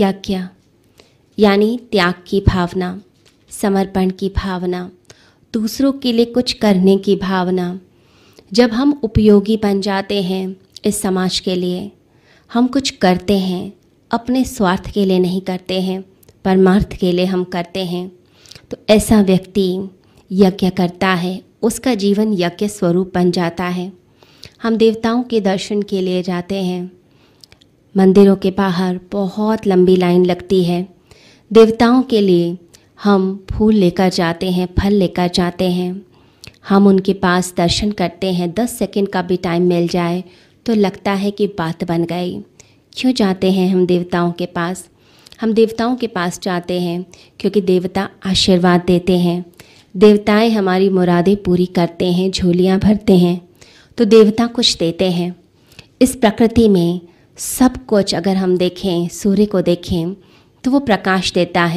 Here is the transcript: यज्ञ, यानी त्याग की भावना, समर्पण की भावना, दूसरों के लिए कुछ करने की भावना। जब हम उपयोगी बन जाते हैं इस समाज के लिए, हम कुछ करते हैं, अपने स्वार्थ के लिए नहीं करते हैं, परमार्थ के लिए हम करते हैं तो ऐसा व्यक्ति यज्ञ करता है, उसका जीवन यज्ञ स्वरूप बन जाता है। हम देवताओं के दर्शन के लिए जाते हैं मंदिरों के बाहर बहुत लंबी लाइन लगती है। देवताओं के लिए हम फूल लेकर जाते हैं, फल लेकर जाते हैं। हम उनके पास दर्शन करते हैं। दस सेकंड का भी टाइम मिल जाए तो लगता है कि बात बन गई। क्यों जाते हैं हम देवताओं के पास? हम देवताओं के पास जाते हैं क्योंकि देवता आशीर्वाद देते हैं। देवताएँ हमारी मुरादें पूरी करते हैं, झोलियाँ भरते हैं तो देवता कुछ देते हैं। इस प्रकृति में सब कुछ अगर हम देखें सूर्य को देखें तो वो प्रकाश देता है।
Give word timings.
यज्ञ, 0.00 0.38
यानी 1.38 1.78
त्याग 1.92 2.14
की 2.26 2.40
भावना, 2.40 3.00
समर्पण 3.50 4.10
की 4.10 4.28
भावना, 4.28 4.90
दूसरों 5.54 5.92
के 5.92 6.12
लिए 6.12 6.24
कुछ 6.24 6.52
करने 6.52 6.96
की 6.96 7.16
भावना। 7.16 7.80
जब 8.52 8.72
हम 8.72 9.00
उपयोगी 9.02 9.56
बन 9.56 9.80
जाते 9.80 10.22
हैं 10.22 10.56
इस 10.84 11.00
समाज 11.02 11.40
के 11.40 11.54
लिए, 11.54 11.90
हम 12.50 12.66
कुछ 12.66 12.90
करते 12.90 13.38
हैं, 13.38 13.72
अपने 14.10 14.44
स्वार्थ 14.44 14.90
के 14.90 15.04
लिए 15.04 15.18
नहीं 15.18 15.40
करते 15.40 15.80
हैं, 15.80 16.02
परमार्थ 16.44 16.92
के 16.92 17.12
लिए 17.12 17.24
हम 17.24 17.44
करते 17.44 17.84
हैं 17.84 18.10
तो 18.70 18.76
ऐसा 18.90 19.20
व्यक्ति 19.22 19.88
यज्ञ 20.30 20.70
करता 20.70 21.08
है, 21.08 21.42
उसका 21.62 21.94
जीवन 21.94 22.32
यज्ञ 22.32 22.68
स्वरूप 22.68 23.12
बन 23.14 23.30
जाता 23.30 23.64
है। 23.64 23.92
हम 24.62 24.76
देवताओं 24.76 25.22
के 25.22 25.40
दर्शन 25.40 25.82
के 25.82 26.00
लिए 26.00 26.22
जाते 26.22 26.62
हैं 26.62 26.97
मंदिरों 27.98 28.34
के 28.36 28.50
बाहर 28.50 28.98
बहुत 29.12 29.66
लंबी 29.66 29.94
लाइन 29.96 30.24
लगती 30.24 30.62
है। 30.64 30.86
देवताओं 31.50 32.02
के 32.02 32.20
लिए 32.20 32.56
हम 33.02 33.46
फूल 33.50 33.74
लेकर 33.74 34.08
जाते 34.08 34.50
हैं, 34.50 34.68
फल 34.78 34.92
लेकर 34.92 35.28
जाते 35.28 35.70
हैं। 35.70 36.06
हम 36.68 36.86
उनके 36.86 37.12
पास 37.14 37.52
दर्शन 37.56 37.90
करते 37.92 38.32
हैं। 38.32 38.52
दस 38.54 38.78
सेकंड 38.78 39.08
का 39.08 39.22
भी 39.22 39.36
टाइम 39.36 39.66
मिल 39.68 39.88
जाए 39.88 40.22
तो 40.66 40.74
लगता 40.74 41.12
है 41.12 41.30
कि 41.30 41.46
बात 41.58 41.84
बन 41.84 42.04
गई। 42.04 42.38
क्यों 42.92 43.12
जाते 43.12 43.50
हैं 43.52 43.68
हम 43.68 43.84
देवताओं 43.86 44.32
के 44.32 44.46
पास? 44.46 44.88
हम 45.40 45.52
देवताओं 45.52 45.96
के 45.96 46.06
पास 46.06 46.40
जाते 46.42 46.80
हैं 46.80 47.04
क्योंकि 47.40 47.60
देवता 47.62 48.08
आशीर्वाद 48.26 48.84
देते 48.86 49.18
हैं। 49.18 49.44
देवताएँ 49.94 50.50
हमारी 50.50 50.88
मुरादें 50.90 51.36
पूरी 51.36 51.66
करते 51.66 52.12
हैं, 52.12 52.30
झोलियाँ 52.30 52.78
भरते 52.78 53.18
हैं 53.18 53.40
तो 53.98 54.04
देवता 54.06 54.46
कुछ 54.46 54.76
देते 54.76 55.10
हैं। 55.10 55.34
इस 56.02 56.16
प्रकृति 56.16 56.68
में 56.68 57.00
सब 57.38 57.86
कुछ 57.86 58.14
अगर 58.14 58.36
हम 58.36 58.56
देखें 58.56 59.08
सूर्य 59.08 59.44
को 59.46 59.60
देखें 59.60 60.14
तो 60.64 60.70
वो 60.70 60.78
प्रकाश 60.80 61.32
देता 61.32 61.64
है। 61.64 61.76